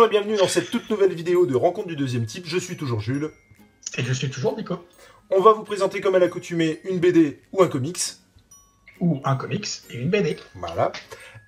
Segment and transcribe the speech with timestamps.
[0.00, 2.44] Bonjour et bienvenue dans cette toute nouvelle vidéo de Rencontre du deuxième type.
[2.46, 3.30] Je suis toujours Jules.
[3.98, 4.76] Et je suis toujours Nico.
[5.28, 7.98] On va vous présenter comme à l'accoutumée une BD ou un comics.
[9.00, 10.36] Ou un comics et une BD.
[10.54, 10.92] Voilà.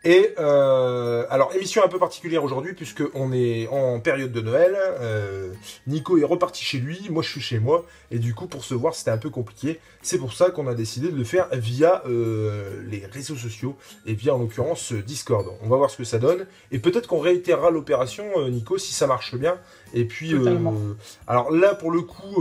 [0.04, 4.76] Et euh, alors émission un peu particulière aujourd'hui puisque on est en période de Noël.
[4.76, 5.52] Euh,
[5.86, 8.74] Nico est reparti chez lui, moi je suis chez moi et du coup pour se
[8.74, 9.78] voir c'était un peu compliqué.
[10.02, 14.14] C'est pour ça qu'on a décidé de le faire via euh, les réseaux sociaux et
[14.14, 15.46] via en l'occurrence Discord.
[15.62, 19.06] On va voir ce que ça donne et peut-être qu'on réitérera l'opération Nico si ça
[19.06, 19.56] marche bien.
[19.94, 20.34] Et puis
[21.26, 22.34] alors là pour le coup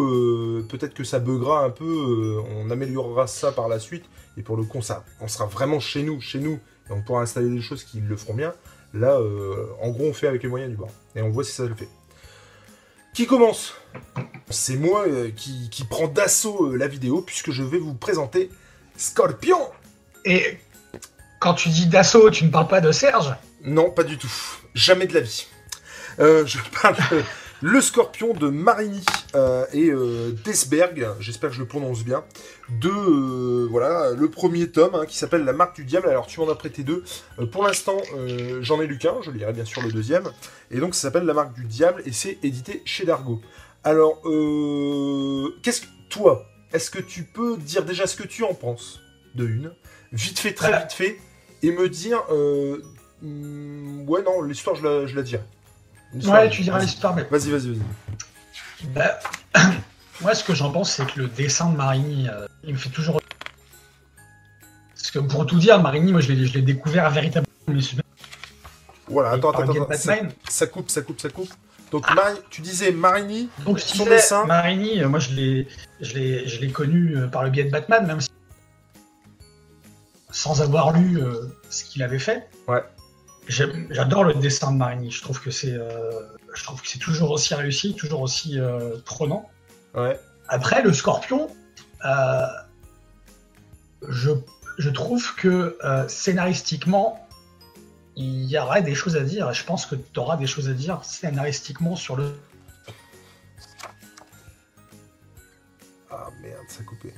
[0.70, 2.40] peut-être que ça buggera un peu.
[2.56, 4.06] on améliorera ça par la suite
[4.38, 6.60] et pour le coup ça on sera vraiment chez nous, chez nous
[6.92, 8.54] on pourra installer des choses qui le feront bien.
[8.94, 10.92] Là, euh, en gros, on fait avec les moyens du bord.
[11.16, 11.88] Et on voit si ça le fait.
[13.14, 13.74] Qui commence?
[14.50, 18.50] C'est moi euh, qui, prend d'assaut euh, la vidéo, puisque je vais vous présenter
[18.98, 19.60] Scorpion
[20.26, 20.60] Et
[21.40, 23.34] quand tu dis d'assaut, tu ne parles pas de Serge?
[23.64, 24.32] Non, pas du tout.
[24.74, 25.48] Jamais de la vie.
[26.20, 26.96] je parle
[27.62, 32.24] le Scorpion de Marini euh, et euh, Desberg, j'espère que je le prononce bien,
[32.70, 36.10] de euh, voilà le premier tome hein, qui s'appelle La Marque du Diable.
[36.10, 37.04] Alors tu m'en as prêté deux.
[37.52, 37.98] pour l'instant,
[38.62, 40.32] j'en ai lu qu'un, je lirai bien sûr le deuxième.
[40.72, 43.42] Et donc ça s'appelle La Marque du Diable et c'est édité chez Dargo.
[43.84, 44.22] Alors,
[45.62, 49.00] qu'est-ce que toi, est-ce que tu peux dire déjà ce que tu en penses
[49.36, 49.72] de une,
[50.12, 51.20] vite fait, très vite fait,
[51.64, 52.22] et me dire,
[53.22, 55.44] hmm, ouais non, l'histoire je la, je la dirai.
[56.14, 57.16] Ouais, tu diras l'histoire.
[57.16, 57.24] Mais...
[57.24, 58.88] Vas-y, vas-y, vas-y.
[58.94, 59.20] Bah,
[60.22, 62.90] moi, ce que j'en pense, c'est que le dessin de Marini, euh, il me fait
[62.90, 63.22] toujours.
[64.94, 67.48] Parce que pour tout dire, Marini, moi, je l'ai découvert véritablement.
[69.08, 70.30] Voilà, attends, attends, attends.
[70.50, 71.52] Ça, coupe, ça coupe, ça coupe.
[71.92, 72.06] Donc,
[72.50, 74.46] tu disais Marini, Donc, son dessin.
[74.46, 78.30] Marini, euh, moi, je l'ai connu euh, par le biais de Batman, même si.
[80.30, 81.20] Sans avoir lu
[81.70, 82.50] ce qu'il avait fait.
[82.66, 82.82] Ouais.
[83.52, 85.12] J'adore le dessin de Marini.
[85.12, 86.12] Je trouve que c'est, euh,
[86.54, 89.50] je trouve que c'est toujours aussi réussi, toujours aussi euh, prenant.
[89.94, 90.18] Ouais.
[90.48, 91.50] Après, le Scorpion,
[92.06, 92.46] euh,
[94.08, 94.32] je,
[94.78, 97.28] je, trouve que scénaristiquement,
[98.16, 99.52] il y aurait des choses à dire.
[99.54, 102.34] je pense que tu auras des choses à dire scénaristiquement sur le.
[106.10, 107.14] Ah merde, ça a coupé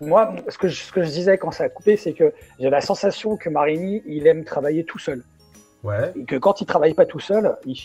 [0.00, 2.70] moi, ce que, je, ce que je disais quand ça a coupé, c'est que j'ai
[2.70, 5.22] la sensation que Marini, il aime travailler tout seul.
[5.84, 6.12] Ouais.
[6.16, 7.76] Et que quand il travaille pas tout seul, il,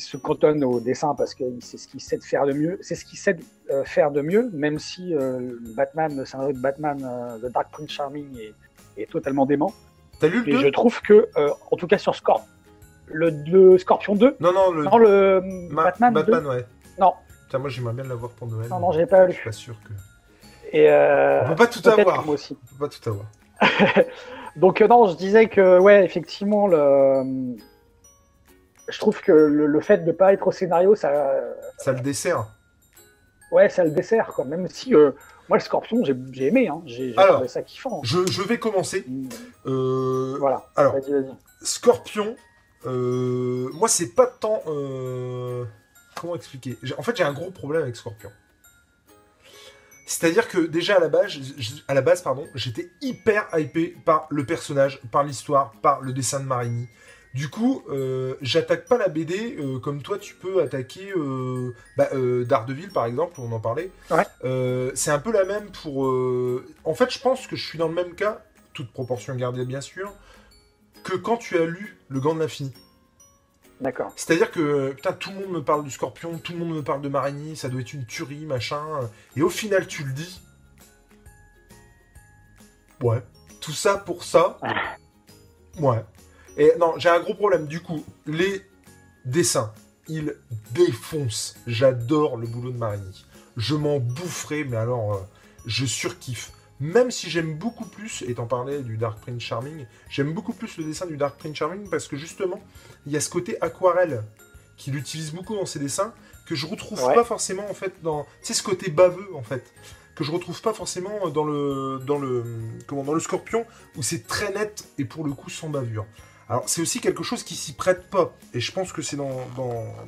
[0.00, 2.78] se cantonne au dessin parce que c'est ce qu'il sait faire de mieux.
[2.80, 3.36] C'est ce qu'il sait
[3.70, 7.70] euh, faire de mieux, même si euh, Batman, le scénario de Batman, euh, The Dark
[7.70, 8.54] Prince Charming, est,
[9.00, 9.72] est totalement dément.
[10.18, 11.28] T'as lu le Et je trouve que,
[11.70, 12.44] en tout cas sur Scorp,
[13.06, 14.36] le, Scorpion 2.
[14.40, 15.40] Non, non, le, non, le
[15.72, 16.12] Batman.
[16.12, 16.66] Batman, ouais.
[16.98, 17.14] Non.
[17.48, 18.68] Tiens, moi j'aimerais bien l'avoir pour Noël.
[18.68, 19.32] Non, non, j'ai pas lu.
[19.32, 19.92] Je suis pas sûr que.
[20.72, 22.24] Et euh, on peut pas tout avoir.
[22.24, 22.56] Moi aussi.
[22.62, 23.26] On peut pas tout avoir.
[24.56, 27.56] Donc euh, non, je disais que ouais, effectivement, le...
[28.88, 31.32] je trouve que le, fait de ne pas être au scénario, ça.
[31.78, 32.46] Ça le dessert.
[33.50, 34.44] Ouais, ça le dessert, quoi.
[34.44, 35.12] Même si euh,
[35.48, 36.82] moi, le Scorpion, j'ai aimé, hein.
[36.84, 38.00] j'ai trouvé ça kiffant.
[38.02, 39.04] Je, je vais commencer.
[39.06, 39.28] Mm.
[39.66, 40.36] Euh...
[40.38, 40.66] Voilà.
[40.76, 41.34] Alors, vas -y, vas -y.
[41.62, 42.36] Scorpion,
[42.86, 44.62] euh, moi, c'est pas tant.
[46.14, 46.76] Comment expliquer?
[46.98, 48.30] En fait, j'ai un gros problème avec Scorpion.
[50.08, 51.38] C'est-à-dire que déjà à la base,
[51.86, 56.40] à la base pardon, j'étais hyper hypé par le personnage, par l'histoire, par le dessin
[56.40, 56.88] de Marini.
[57.34, 62.08] Du coup, euh, j'attaque pas la BD euh, comme toi tu peux attaquer euh, bah,
[62.14, 63.90] euh, Daredevil par exemple, on en parlait.
[64.10, 64.24] Ouais.
[64.94, 66.10] c'est un peu la même pour.
[66.84, 68.42] En fait, je pense que je suis dans le même cas,
[68.72, 70.14] toute proportion gardée bien sûr,
[71.04, 72.72] que quand tu as lu Le Gant de l'Infini.
[73.80, 74.12] D'accord.
[74.16, 77.00] C'est-à-dire que, putain, tout le monde me parle du scorpion, tout le monde me parle
[77.00, 78.82] de Marigny, ça doit être une tuerie, machin.
[79.36, 80.40] Et au final, tu le dis.
[83.00, 83.22] Ouais.
[83.60, 84.58] Tout ça pour ça.
[85.78, 86.04] Ouais.
[86.56, 87.66] Et non, j'ai un gros problème.
[87.66, 88.62] Du coup, les
[89.24, 89.72] dessins,
[90.08, 90.34] ils
[90.72, 91.56] défoncent.
[91.66, 93.24] J'adore le boulot de Marigny.
[93.56, 95.20] Je m'en boufferai, mais alors, euh,
[95.66, 96.52] je surkiffe.
[96.80, 100.76] Même si j'aime beaucoup plus, et t'en parlais du Dark Prince Charming, j'aime beaucoup plus
[100.78, 102.60] le dessin du Dark Prince Charming parce que justement,
[103.06, 104.22] il y a ce côté aquarelle
[104.76, 106.14] qu'il utilise beaucoup dans ses dessins
[106.46, 108.26] que je retrouve pas forcément en fait dans.
[108.42, 109.72] C'est ce côté baveux en fait
[110.14, 112.42] que je retrouve pas forcément dans le dans le
[112.86, 113.64] comment dans le Scorpion
[113.96, 116.06] où c'est très net et pour le coup sans bavure.
[116.48, 119.46] Alors c'est aussi quelque chose qui s'y prête pas, et je pense que c'est dans,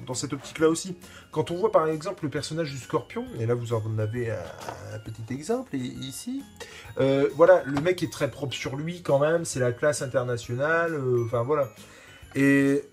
[0.06, 0.96] dans, cette optique-là aussi.
[1.32, 4.98] Quand on voit par exemple le personnage du Scorpion, et là vous en avez un,
[5.04, 6.42] petit exemple ici,
[6.98, 10.94] euh, voilà, le mec est très propre sur lui quand même, c'est la classe internationale,
[10.94, 11.68] euh, enfin voilà.
[12.34, 12.84] Et,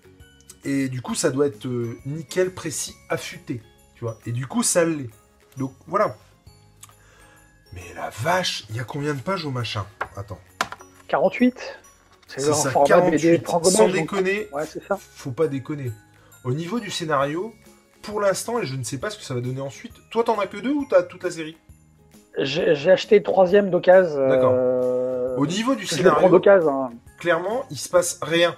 [0.64, 3.62] du coup ça doit être euh, nickel, précis, affûté,
[3.94, 4.18] tu vois.
[4.26, 5.08] Et du coup ça l'est.
[5.56, 6.18] Donc voilà.
[7.72, 9.86] Mais la vache, il y a combien de pages au machin?
[10.16, 10.40] Attends.
[11.08, 11.78] 48
[12.28, 14.48] c'est ça, 48, sans déconner,
[15.14, 15.90] faut pas déconner.
[16.44, 17.52] Au niveau du scénario,
[18.02, 20.38] pour l'instant, et je ne sais pas ce que ça va donner ensuite, toi t'en
[20.38, 21.56] as que deux ou t'as toute la série?
[22.38, 24.28] J'ai acheté troisième d'occasion.
[24.28, 24.52] D'accord.
[24.54, 26.90] euh, Au niveau du scénario, hein.
[27.18, 28.54] clairement, il se passe rien.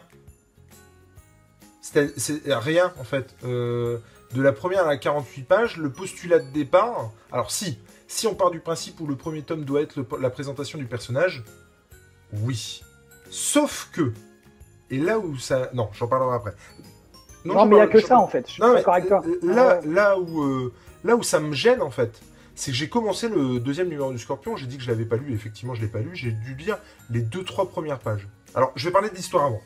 [1.80, 3.34] C'est c'est rien, en fait.
[3.44, 3.98] Euh,
[4.34, 7.10] de la première à la 48 pages, le postulat de départ.
[7.32, 10.30] Alors, si, si on part du principe où le premier tome doit être le- la
[10.30, 11.42] présentation du personnage,
[12.34, 12.82] oui.
[13.30, 14.12] Sauf que,
[14.90, 15.70] et là où ça.
[15.72, 16.54] Non, j'en parlerai après.
[17.44, 18.46] Non, mais il n'y a que ça en fait.
[18.46, 19.22] Je suis d'accord avec toi.
[19.42, 19.92] là, Ah ouais.
[19.94, 20.72] là, où, euh,
[21.04, 22.20] là où ça me gêne, en fait,
[22.54, 25.16] c'est que j'ai commencé le deuxième numéro du Scorpion, j'ai dit que je l'avais pas
[25.16, 26.78] lu, et effectivement, je l'ai pas lu, j'ai dû lire
[27.08, 28.28] les deux, trois premières pages.
[28.54, 29.62] Alors, je vais parler de l'histoire avant.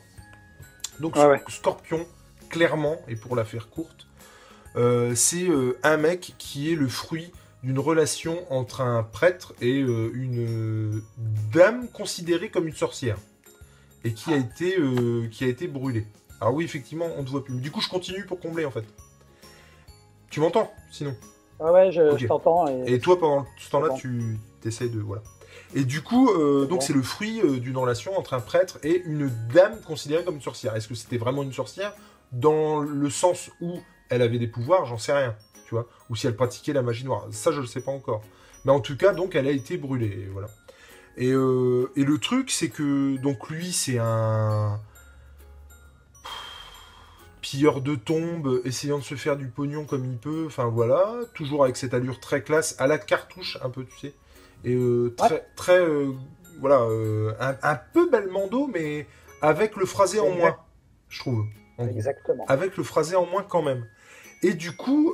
[1.01, 1.41] Donc, ouais.
[1.49, 2.05] Scorpion,
[2.49, 4.07] clairement, et pour la faire courte,
[4.77, 7.33] euh, c'est euh, un mec qui est le fruit
[7.63, 11.01] d'une relation entre un prêtre et une
[11.51, 13.17] dame considérée comme une sorcière,
[14.05, 16.05] et qui a été, euh, qui a été brûlée.
[16.39, 17.59] Alors oui, effectivement, on ne voit plus.
[17.59, 18.85] Du coup, je continue pour combler, en fait.
[20.29, 21.15] Tu m'entends, sinon?
[21.59, 22.67] Ouais, ouais, je, t'entends.
[22.67, 22.93] Et...
[22.93, 23.95] Et toi, pendant ce temps-là, bon.
[23.95, 24.99] tu t'essayes de...
[24.99, 25.23] Voilà.
[25.73, 26.81] Et du coup, euh, donc bon.
[26.81, 30.41] c'est le fruit euh, d'une relation entre un prêtre et une dame considérée comme une
[30.41, 30.75] sorcière.
[30.75, 31.93] Est-ce que c'était vraiment une sorcière?
[32.31, 33.79] Dans le sens où
[34.09, 35.35] elle avait des pouvoirs J'en sais rien,
[35.67, 35.87] tu vois.
[36.09, 37.25] Ou si elle pratiquait la magie noire.
[37.31, 38.21] Ça, je ne sais pas encore.
[38.65, 40.49] Mais en tout cas, donc, elle a été brûlée, voilà.
[41.17, 44.79] Et, euh, et le truc, c'est que, donc, lui, c'est un
[47.41, 51.63] pilleur de tombes, essayant de se faire du pognon comme il peut, enfin voilà, toujours
[51.63, 54.13] avec cette allure très classe, à la cartouche un peu, tu sais,
[54.63, 56.11] et euh, très, très, euh,
[56.59, 56.79] voilà,
[57.39, 59.05] un, un peu Belmondo, mais
[59.43, 60.57] avec le phrasé en moins,
[61.07, 61.45] je trouve,
[61.77, 61.95] en gros.
[61.95, 62.45] Exactement.
[62.47, 63.85] avec le phrasé en moins quand même.
[64.41, 65.13] Et du coup,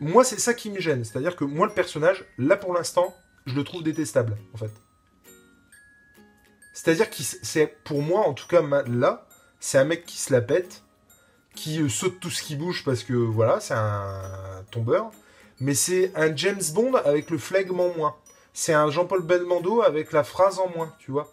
[0.00, 3.14] moi c'est ça qui me gêne, c'est-à-dire que moi le personnage, là pour l'instant,
[3.46, 4.70] je le trouve détestable, en fait.
[6.72, 9.26] C'est-à-dire que c'est pour moi, en tout cas là,
[9.60, 10.82] c'est un mec qui se la pète,
[11.54, 15.10] qui euh, saute tout ce qui bouge parce que voilà, c'est un tombeur.
[15.60, 18.16] Mais c'est un James Bond avec le flegme en moins.
[18.52, 21.30] C'est un Jean-Paul Belmondo avec la phrase en moins, tu vois.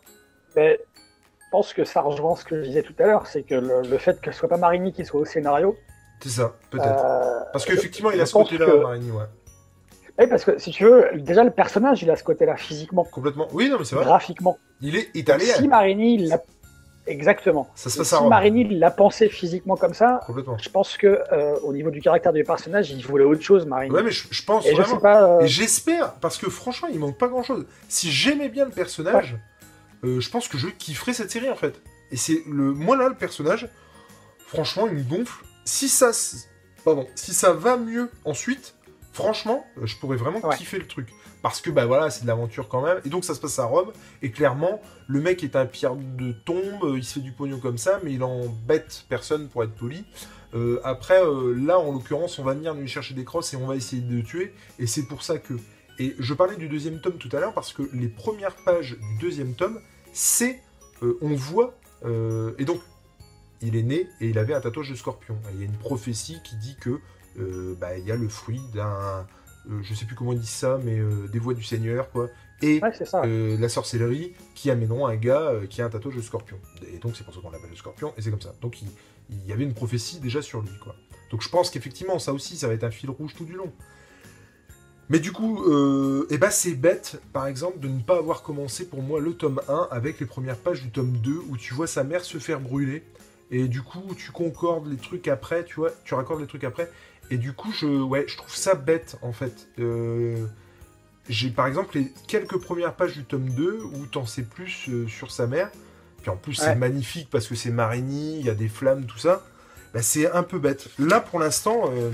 [0.55, 0.79] Mais
[1.39, 3.81] je pense que ça rejoint ce que je disais tout à l'heure, c'est que le,
[3.81, 5.75] le fait que ce soit pas Marini qui soit au scénario.
[6.21, 7.03] C'est ça, peut-être.
[7.05, 9.23] euh, parce qu'effectivement, il a ce côté-là, Marini, ouais.
[10.19, 13.47] Oui, parce que si tu veux, déjà le personnage, il a ce côté-là physiquement, Complètement.
[13.53, 14.05] Oui, non, mais c'est vrai.
[14.05, 14.57] graphiquement.
[14.81, 15.53] Il est italien.
[15.55, 16.41] Si Marini l'a
[17.07, 17.69] exactement.
[17.75, 18.23] Ça se passe à Si.
[18.27, 20.57] Marini l'a pensé physiquement comme ça, Complètement.
[20.57, 23.91] je pense que euh, au niveau du caractère du personnage, il voulait autre chose, Marini.
[23.91, 24.95] Ouais, mais je, je pense Et je vraiment.
[24.97, 25.23] sais pas.
[25.23, 27.65] euh, Et j'espère, parce que franchement, il manque pas grand chose.
[27.87, 29.37] Si j'aimais bien le personnage,
[30.03, 31.81] euh, je pense que je kifferais cette série en fait.
[32.11, 32.73] Et c'est le.
[32.73, 33.67] Moi là, le personnage,
[34.47, 35.43] franchement, il me gonfle.
[35.65, 36.11] Si ça.
[36.85, 37.05] Pardon.
[37.15, 38.75] Si ça va mieux ensuite,
[39.23, 40.55] franchement, euh, je pourrais vraiment Ouais.
[40.57, 41.09] kiffer le truc.
[41.41, 42.99] Parce que, bah voilà, c'est de l'aventure quand même.
[43.05, 43.91] Et donc, ça se passe à Rome.
[44.21, 46.83] Et clairement, le mec est un pierre de tombe.
[46.83, 50.03] euh, Il se fait du pognon comme ça, mais il embête personne pour être poli.
[50.53, 53.67] Euh, après, euh, là, en l'occurrence, on va venir lui chercher des crosses et on
[53.67, 54.53] va essayer de le tuer.
[54.79, 55.53] Et c'est pour ça que.
[55.99, 59.17] Et je parlais du deuxième tome tout à l'heure parce que les premières pages du
[59.19, 59.79] deuxième tome,
[60.13, 60.59] c'est.
[61.03, 61.75] euh, on voit.
[62.57, 62.81] et donc,
[63.61, 65.37] il est né et il avait un tatouage de scorpion.
[65.53, 66.99] Il y a une prophétie qui dit que.
[67.39, 69.25] Euh, bah, il y a le fruit d'un.
[69.69, 72.27] euh, je sais plus comment ils disent ça, mais euh, des voix du Seigneur, quoi.
[72.61, 73.21] Et Ouais, ça.
[73.25, 76.57] la sorcellerie qui amèneront un gars qui a un tatouage de scorpion.
[76.93, 78.53] Et donc c'est pour ça qu'on l'appelle le scorpion, et c'est comme ça.
[78.61, 78.89] Donc il,
[79.29, 80.95] il y avait une prophétie déjà sur lui, quoi.
[81.31, 83.71] Donc je pense qu'effectivement, ça aussi, ça va être un fil rouge tout du long.
[85.11, 88.87] Mais du coup, euh, eh ben c'est bête, par exemple, de ne pas avoir commencé
[88.87, 91.87] pour moi le tome 1 avec les premières pages du tome 2 où tu vois
[91.87, 93.03] sa mère se faire brûler.
[93.51, 96.91] Et du coup, tu concordes les trucs après, tu vois, tu raccordes les trucs après.
[97.31, 99.67] Et du coup, je, ouais, je trouve ça bête, en fait.
[99.79, 100.45] Euh,
[101.29, 105.07] j'ai par exemple les quelques premières pages du tome 2 où t'en sais plus euh,
[105.07, 105.69] sur sa mère.
[106.21, 109.19] Puis en plus, c'est magnifique parce que c'est Marigny, il y a des flammes, tout
[109.19, 109.43] ça.
[109.93, 110.89] Bah, c'est un peu bête.
[110.97, 112.11] Là, pour l'instant, euh,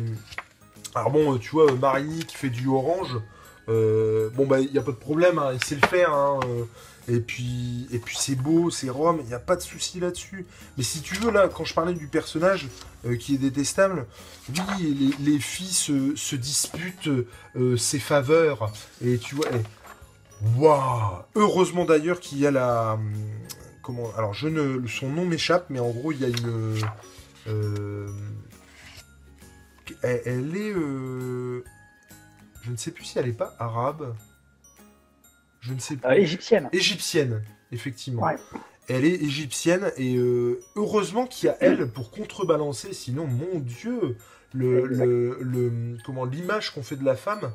[0.93, 3.17] alors bon, tu vois, Marigny qui fait du orange,
[3.67, 6.13] bon, bah, il n'y a pas de problème, hein, il sait le faire.
[6.13, 6.39] hein,
[7.07, 10.47] et puis, et puis c'est beau, c'est Rome, il n'y a pas de souci là-dessus.
[10.77, 12.67] Mais si tu veux, là, quand je parlais du personnage
[13.05, 14.07] euh, qui est détestable,
[14.49, 15.67] oui, les, les filles
[16.15, 17.09] se, disputent
[17.55, 18.71] euh, ses faveurs.
[19.03, 19.45] Et tu vois,
[20.57, 22.93] waouh Heureusement d'ailleurs qu'il y a la.
[22.93, 23.13] hum,
[23.83, 26.81] Comment Alors, je ne, son nom m'échappe, mais en gros, il y a une.
[27.47, 28.07] euh,
[30.01, 30.73] elle, elle est.
[30.73, 34.15] je ne sais plus si elle n'est pas arabe.
[35.65, 35.97] Je ne sais.
[36.05, 36.69] Euh, égyptienne.
[36.71, 38.23] Égyptienne, effectivement.
[38.23, 38.35] Ouais.
[38.87, 44.15] Elle est égyptienne et euh, heureusement qu'il y a elle pour contrebalancer, sinon, mon Dieu,
[44.53, 45.05] le, Exact.
[45.05, 47.51] le, le- comment l'image qu'on fait de la femme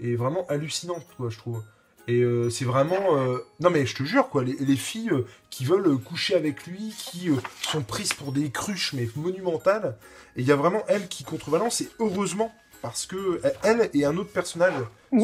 [0.00, 1.62] est vraiment hallucinante, quoi, je trouve.
[2.08, 3.16] Et euh, c'est vraiment.
[3.16, 6.66] euh, Non, mais je te jure, quoi, les, les filles euh, qui veulent coucher avec
[6.66, 7.30] lui, qui
[7.62, 9.96] sont prises pour des cruches, mais monumentales.
[10.34, 12.52] Et il y a vraiment elle qui contrebalance, et heureusement,
[12.82, 14.74] parce que euh, elle et un autre personnage,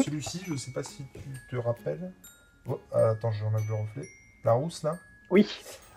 [0.03, 2.11] celui-ci, je sais pas si tu te rappelles.
[2.67, 4.07] Oh, attends, j'en ai le reflet.
[4.43, 4.97] La rousse, là
[5.29, 5.47] Oui.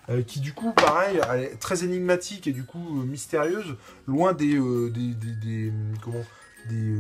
[0.08, 3.76] euh, qui du coup, pareil, elle est très énigmatique et du coup euh, mystérieuse,
[4.06, 6.24] loin des, euh, des, des, des, comment,
[6.68, 6.96] des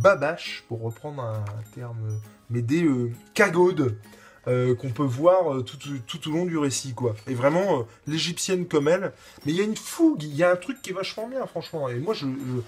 [0.00, 6.32] babaches, pour reprendre un, terme, mais des euh, qu'on peut voir euh, tout, tout au
[6.32, 7.14] long du récit, quoi.
[7.28, 9.12] Et vraiment, l'égyptienne comme elle,
[9.46, 11.46] mais il y a une fougue, il y a un truc qui est vachement bien,
[11.46, 11.88] franchement.
[11.88, 12.62] Et moi, je, je-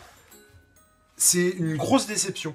[1.16, 2.54] c'est une grosse déception.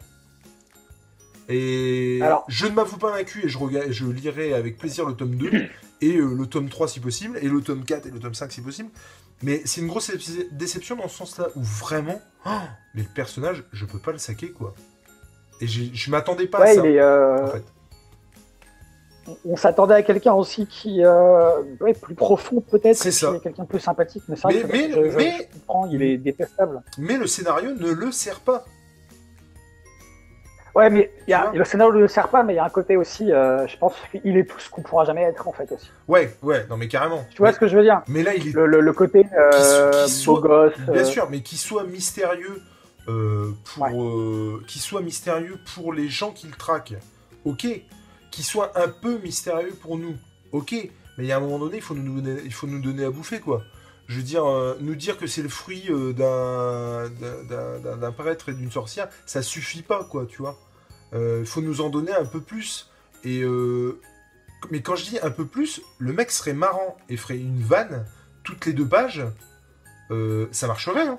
[1.48, 5.52] Et Alors- je ne m'avoue pas vaincu et je, lirai avec plaisir le tome 2
[6.02, 8.52] et euh, le tome 3 si possible, et le tome 4 et le tome 5
[8.52, 8.90] si possible.
[9.42, 12.50] Mais c'est une grosse déce- déception dans ce sens-là, où vraiment, oh,
[12.94, 14.76] mais le personnage, je peux pas le saquer, quoi.
[15.62, 17.64] Et je m'attendais pas à ça, il est, euh, en fait.
[19.46, 23.34] On s'attendait à quelqu'un aussi qui euh, ouais, plus profond peut-être, ça.
[23.42, 26.82] quelqu'un plus sympathique, mais vrai Mais- mais- je, je- mais- je comprends, il est détestable.
[26.98, 28.66] Mais le scénario ne le sert pas.
[30.76, 32.64] Ouais, mais il y a, le scénario ne le sert pas, mais il y a
[32.64, 35.52] un côté aussi, euh, je pense qu'il est tout ce qu'on pourra jamais être en
[35.52, 35.90] fait aussi.
[36.08, 37.26] Ouais, ouais, non mais carrément.
[37.32, 38.02] Tu vois mais, ce que je veux dire?
[38.08, 39.50] mais là, il est le, le, le côté euh,
[39.92, 40.74] Qu'il- qu'il soit- beau gosse.
[40.88, 42.62] Bien euh, sûr, mais qu'il soit mystérieux
[43.08, 44.64] pour Ouais.
[44.68, 46.94] qu'il soit mystérieux pour les gens qui le traquent.
[47.46, 47.66] Ok.
[48.32, 50.16] Qu'il soit un peu mystérieux pour nous.
[50.52, 50.72] Ok.
[50.74, 53.04] Mais il y a un moment donné, il faut nous donner, il faut nous donner
[53.06, 53.62] à bouffer quoi.
[54.08, 57.10] Je veux dire, euh, nous dire que c'est le fruit euh, d'un-
[57.98, 60.58] d'un prêtre et d'une sorcière, ça suffit pas quoi, tu vois.
[61.14, 62.90] Il faut nous en donner un peu plus.
[63.24, 64.00] Et euh,
[64.72, 68.06] mais quand je dis un peu plus, le mec serait marrant et ferait une vanne
[68.44, 69.24] toutes les deux pages,
[70.12, 71.08] euh, ça marcherait.
[71.08, 71.18] Hein.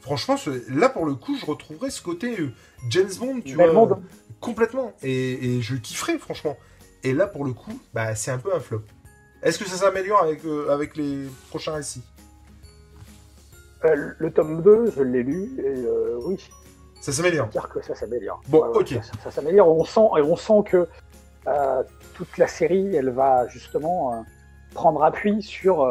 [0.00, 2.52] Franchement, ce- là pour le coup, je retrouverais ce côté euh,
[2.90, 4.02] James Bond, tu vois, monde.
[4.44, 4.92] Complètement.
[5.02, 6.56] Et, et je kifferais, franchement.
[7.02, 8.82] Et là pour le coup, bah, c'est un peu un flop.
[9.42, 12.02] Est-ce que ça s'améliore avec, euh, avec les prochains récits?
[13.84, 16.38] Euh, le tome 2, je l'ai lu, et euh, oui,
[17.02, 17.48] Ça s'améliore.
[17.48, 18.40] dire que ça s'améliore.
[18.48, 18.88] Bon, ok.
[18.88, 20.88] Ça, ça s'améliore, on sent, et on sent que
[22.14, 24.24] toute la série, elle va justement
[24.72, 25.86] prendre appui sur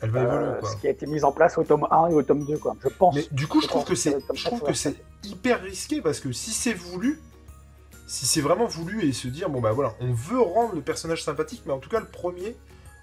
[0.00, 2.14] Elle va évoluer, euh, ce qui a été mis en place au tome 1 et
[2.14, 2.74] au tome 2, quoi.
[2.82, 3.14] Je pense.
[3.14, 6.52] Mais du coup, je Je trouve que je trouve c'est hyper risqué parce que si
[6.52, 7.20] c'est voulu,
[8.10, 11.22] si c'est vraiment voulu et se dire bon bah voilà, on veut rendre le personnage
[11.22, 12.56] sympathique, mais en tout cas le premier,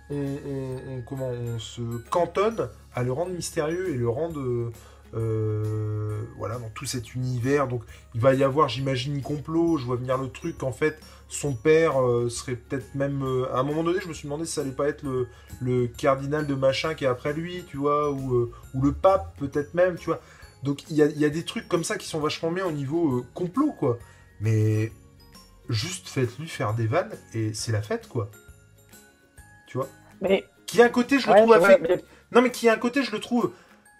[0.09, 4.73] on, comment on se cantonne à le rendre mystérieux et le rendre euh,
[5.15, 7.69] euh, voilà dans tout cet univers.
[7.69, 7.83] Donc
[8.15, 9.77] il va y avoir, j'imagine, complot.
[9.77, 10.99] Je vois venir le truc en fait.
[11.29, 13.23] Son père euh, serait peut-être même.
[13.53, 15.05] à un moment donné, je me suis demandé si ça allait pas être
[15.61, 19.73] le, cardinal de machin qui est après lui, tu vois, ou, ou le pape peut-être
[19.73, 20.19] même, tu vois.
[20.63, 23.71] Donc il y a, des trucs comme ça qui sont vachement bien au niveau complot,
[23.71, 23.97] quoi.
[24.39, 24.91] Mais
[25.69, 28.29] juste faites-lui faire des vannes et c'est la fête, quoi.
[29.67, 29.87] Tu vois?
[30.21, 32.77] Mais, Qui a un côté, je le ouais, trouve mais- Non, mais qui a un
[32.77, 33.51] côté, je le trouve.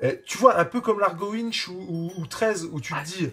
[0.02, 3.04] eh, tu vois, un peu comme Largo Winch ou, ou, ou 13, où tu te
[3.04, 3.32] dis,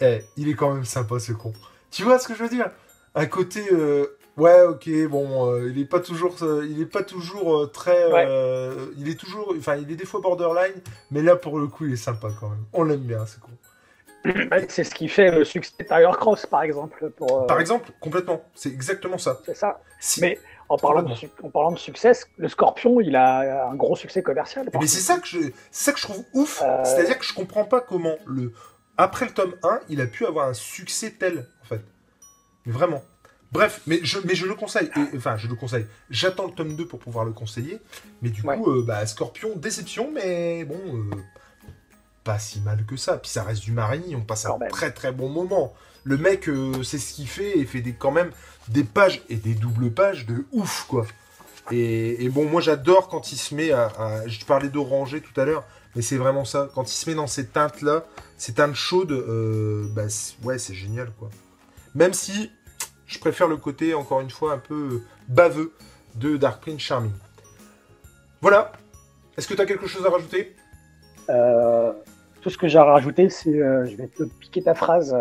[0.00, 1.52] eh, il est quand même sympa ce con.
[1.90, 2.70] Tu vois ce que je veux dire?
[3.14, 7.02] Un côté, euh, ouais, ok, bon, euh, il est pas toujours, euh, il est pas
[7.02, 8.76] toujours euh, très, Ouais.
[8.96, 11.92] il est toujours, enfin, il est des fois borderline, mais là pour le coup, il
[11.92, 12.64] est sympa quand même.
[12.72, 13.50] On l'aime bien, ce con.
[14.68, 17.10] C'est ce qui fait le succès de Tiger Cross, par exemple.
[17.10, 19.40] Pour, euh, Par exemple, complètement, c'est exactement ça.
[19.44, 19.80] C'est ça.
[20.00, 20.38] Si- Mais
[20.68, 21.36] en parlant, de, Complètement.
[21.38, 24.68] su- en parlant de succès, le Scorpion, il a un gros succès commercial.
[24.80, 25.38] Mais c'est ça que je,
[25.70, 26.62] c'est ça que je trouve ouf.
[26.64, 26.84] Euh.
[26.84, 28.52] C'est-à-dire que je comprends pas comment le
[28.96, 31.80] après le tome 1, il a pu avoir un succès tel en fait.
[32.64, 33.02] Mais vraiment.
[33.52, 34.90] Bref, mais je, mais je le conseille.
[34.96, 35.86] Et- enfin, je le conseille.
[36.10, 37.78] J'attends le tome 2 pour pouvoir le conseiller.
[38.22, 38.56] Mais du Ouais.
[38.56, 41.14] coup, euh, bah, Scorpion, déception, mais bon, euh,
[42.24, 43.18] pas si mal que ça.
[43.18, 45.74] Puis ça reste du Marigny, on passe un très très bon moment.
[46.02, 48.30] Le mec, euh, c'est ce qu'il fait et fait des, quand même
[48.68, 51.06] des pages et des doubles pages de ouf, quoi.
[51.70, 53.86] Et, et bon, moi j'adore quand il se met à.
[53.98, 55.64] à- je parlais d'oranger tout à l'heure,
[55.96, 56.68] mais c'est vraiment ça.
[56.74, 58.04] Quand il se met dans ces teintes-là,
[58.36, 60.02] ces teintes chaudes, euh, bah,
[60.42, 61.30] ouais, c'est génial, quoi.
[61.94, 62.50] Même si
[63.06, 65.72] je préfère le côté, encore une fois, un peu baveux
[66.16, 67.12] de Dark Prince Charming.
[68.42, 68.72] Voilà.
[69.38, 70.54] Est-ce que tu as quelque chose à rajouter?
[71.30, 71.92] Euh,
[72.44, 75.16] tout ce que j'ai à rajouter, c'est euh, je vais te piquer ta phrase,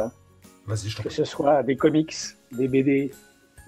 [0.67, 2.13] Vas-y, je que ce soit des comics,
[2.51, 3.11] des BD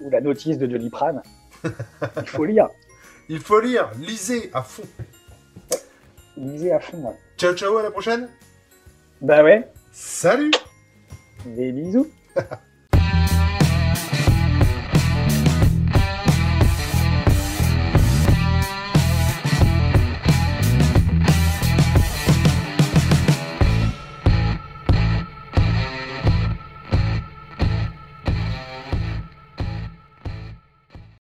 [0.02, 1.22] ou la notice de Pran.
[1.64, 2.68] Il faut lire.
[3.30, 4.82] Il faut lire, lisez à fond.
[6.36, 6.98] Lisez à fond.
[7.08, 7.16] ouais.
[7.38, 8.28] Ciao, ciao, à la prochaine.
[9.22, 10.52] Bah ouais, Salut
[11.46, 12.08] des bisous.